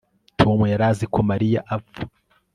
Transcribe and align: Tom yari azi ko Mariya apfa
Tom 0.39 0.59
yari 0.71 0.83
azi 0.91 1.05
ko 1.13 1.19
Mariya 1.29 1.59
apfa 1.75 2.01